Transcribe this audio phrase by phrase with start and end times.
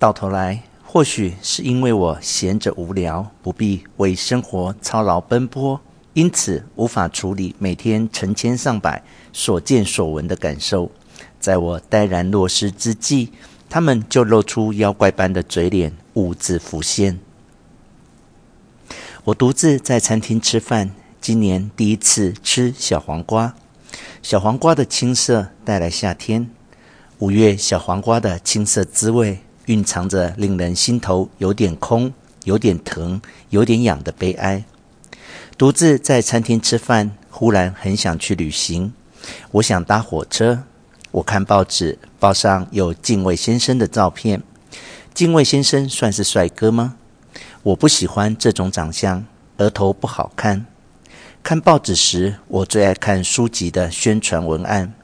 [0.00, 5.78] 到头来，或许是因为我闲着无聊，不必为生活操劳奔波，
[6.14, 10.90] 因此无法处理每天成千上百所见所闻的感受。
[11.38, 13.28] 在我呆然若失之际，
[13.68, 17.20] 他们就露出妖怪般的嘴脸，兀自浮现。
[19.24, 23.54] 我独自在餐厅吃饭，今年第一次吃小黄瓜。
[24.22, 26.48] 小黄瓜的青色带来夏天，
[27.18, 29.40] 五月小黄瓜的青涩滋味。
[29.66, 32.12] 蕴藏着令人心头有点空、
[32.44, 34.64] 有点疼、有点痒的悲哀。
[35.56, 38.92] 独自在餐厅吃饭，忽然很想去旅行。
[39.52, 40.64] 我想搭火车。
[41.12, 44.42] 我看报纸，报上有敬卫先生的照片。
[45.12, 46.94] 敬卫先生算是帅哥吗？
[47.62, 49.24] 我不喜欢这种长相，
[49.58, 50.66] 额头不好看。
[51.42, 54.94] 看报纸时，我最爱看书籍的宣传文案，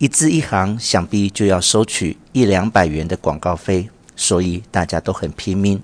[0.00, 3.90] 一字一行，想必就要收取一两百元的广告费。
[4.16, 5.82] 所以大家都很拼命，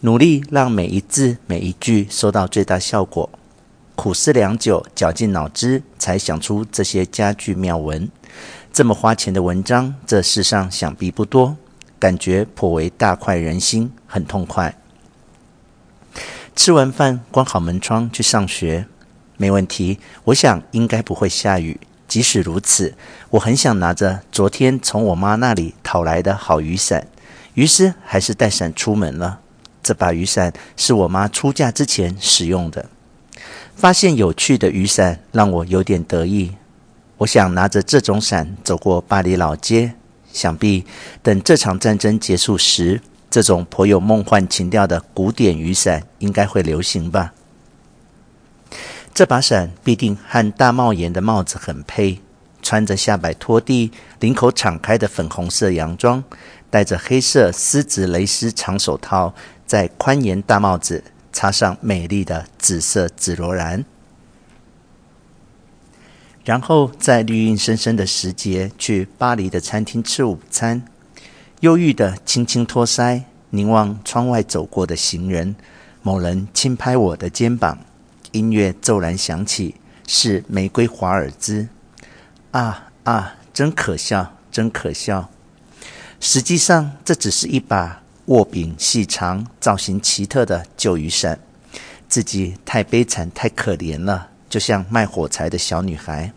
[0.00, 3.28] 努力让每一字每一句收到最大效果。
[3.94, 8.10] 苦思良久，绞尽脑汁，才想出这些佳句妙文。
[8.72, 11.54] 这么花钱的文章，这世上想必不多，
[11.98, 14.74] 感觉颇为大快人心，很痛快。
[16.56, 18.86] 吃完饭，关好门窗去上学，
[19.36, 19.98] 没问题。
[20.24, 21.78] 我想应该不会下雨。
[22.08, 22.94] 即使如此，
[23.30, 27.06] 我很想拿着昨天从我妈那里讨来的好雨伞。
[27.54, 29.40] 于是还是带伞出门了。
[29.82, 32.86] 这把雨伞是我妈出嫁之前使用的。
[33.76, 36.52] 发现有趣的雨伞让我有点得意。
[37.18, 39.92] 我想拿着这种伞走过巴黎老街。
[40.30, 40.84] 想必
[41.22, 47.32] 等这场战争结束时，这种颇有梦幻情调的古典雨伞应该会流行吧。
[49.18, 52.20] 这把伞必定和大帽檐的帽子很配。
[52.62, 56.22] 穿着下摆拖地、领口敞开的粉红色洋装。
[56.70, 59.34] 戴着黑色丝质蕾丝长手套，
[59.66, 61.02] 在宽檐大帽子
[61.32, 63.84] 插上美丽的紫色紫罗兰，
[66.44, 70.84] 然后在绿荫深深的时节去巴黎的餐厅吃午餐，
[71.62, 75.56] 忧郁的轻轻托腮，凝望窗外走过的行人。
[76.02, 77.80] 某人轻拍我的肩膀，
[78.32, 79.74] 音乐骤然响起，
[80.06, 81.68] 是玫瑰华尔兹。
[82.50, 85.28] 啊啊，真可笑，真可笑。
[86.20, 91.38] 实际上，这只是一把握柄细长、造型奇特的旧雨伞。
[92.08, 96.32] 自己太悲惨、太可怜了，就像卖火柴的小女孩。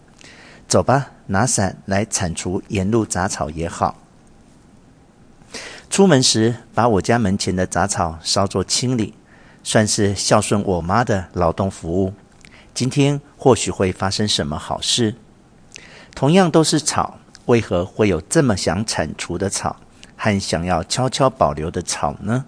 [0.67, 3.97] 走吧，拿伞来铲除沿路杂草也好。
[5.89, 9.13] 出门时，把我家门前的杂草稍作清理，
[9.63, 12.13] 算是孝顺我妈的劳动服务。
[12.73, 15.15] 今天或许会发生什么好事。
[16.13, 17.17] 同样都是草。
[17.47, 19.75] 为何会有这么想铲除的草，
[20.15, 22.45] 和想要悄悄保留的草呢？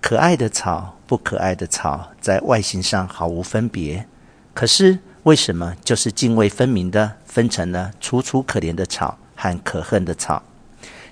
[0.00, 4.08] 可爱的草，不可爱的草，在外形上毫无分别。
[4.54, 10.42] 可是为什么就是泾渭分明的分成了楚楚可怜的草和可恨的草？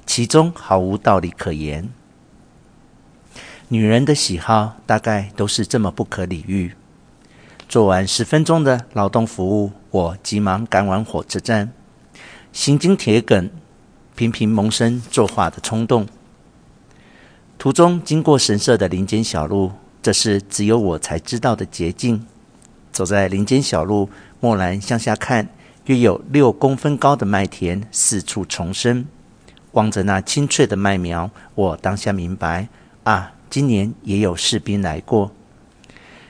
[0.06, 1.90] 其中毫无道理可言。
[3.70, 6.72] 女人的喜好大概都是这么不可理喻。
[7.68, 11.70] 做完十分钟的劳动服务，我急忙赶往火车站。
[12.50, 13.50] 心经铁梗，
[14.16, 16.06] 频频萌生作画的冲动。
[17.58, 22.26] 途中经过神社的林间小路，这是只有我才知道的捷径。
[22.90, 24.08] 走在林间小路，
[24.40, 25.50] 蓦然向下看，
[25.84, 29.04] 约有六公分高的麦田四处丛生。
[29.72, 32.68] 望着那青翠的麦苗，我当下明白：
[33.04, 35.32] 啊，今年也有士兵来过，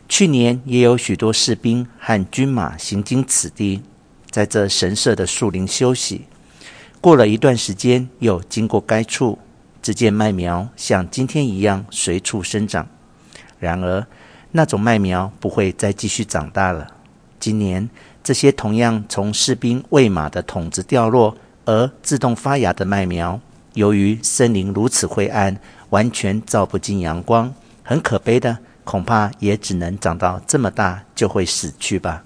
[0.08, 3.82] 去年也有许多士兵和军马行经此地。
[4.30, 6.26] 在这神社的树林休息，
[7.00, 9.38] 过了一段时间，又经过该处，
[9.82, 12.86] 只见麦苗像今天一样随处生长。
[13.58, 14.06] 然而，
[14.52, 16.86] 那种麦苗不会再继续长大了。
[17.40, 17.88] 今年，
[18.22, 23.40] 这些同样从士兵喂马的桶子掉落而自动发芽的麦苗，
[23.78, 25.56] 由于森林如此灰暗，
[25.90, 27.54] 完全照不进阳光，
[27.84, 32.24] 很可悲的，恐怕也只能长到这么大就会死去吧。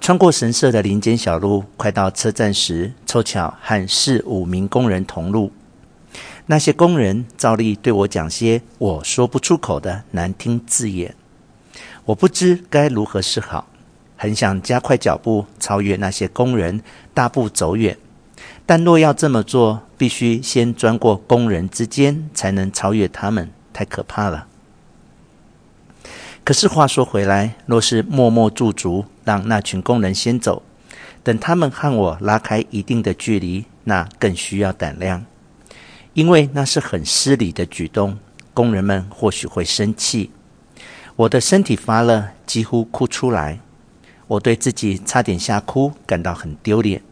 [0.00, 5.52] 穿过神社的林间小路，快到车站时，凑巧和四五名工人同路。
[6.46, 11.14] 那些工人照例对我讲些我说不出口的难听字眼，
[12.06, 13.68] 我不知该如何是好，
[14.16, 16.82] 很想加快脚步超越那些工人，
[17.14, 17.96] 大步走远。
[18.64, 24.46] 但若要这么做，必须先钻过工人之间，才能超越他们，太可怕了。
[26.44, 30.62] 可是话说回来，若是默默驻足，让那群工人先走，
[31.22, 35.24] 等他们和我拉开一定的距离，那更需要胆量。
[36.14, 38.18] 因为那是很失礼的举动，
[38.52, 40.30] 工人们或许会生气。
[41.16, 43.60] 我的身体发热，几乎哭出来。
[44.26, 47.02] 我对自己差点吓哭感到很丢脸，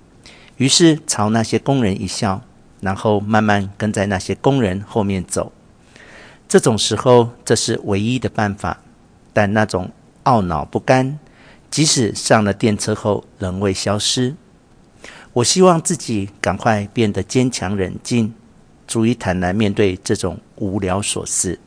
[0.61, 2.43] 于是朝那些工人一笑，
[2.83, 5.53] 然后慢慢跟在那些工人后面走。
[6.47, 8.79] 这种时候，这是唯一的办法。
[9.33, 9.91] 但那种
[10.25, 11.19] 懊恼不甘，
[11.71, 14.37] 即使上了电车后仍未消失。
[15.33, 18.35] 我希望自己赶快变得坚强冷静，
[18.87, 21.59] 足以坦然面对这种无聊琐事。